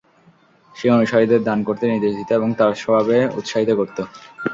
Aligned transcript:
সে 0.75 0.87
অনুসারীদের 0.91 1.41
দান 1.43 1.59
করতে 1.67 1.85
নির্দেশ 1.87 2.13
দিত 2.19 2.29
এবং 2.31 2.49
তার 2.59 2.73
সওয়াবে 2.81 3.17
উৎসাহিত 3.39 3.69
করত। 3.79 3.97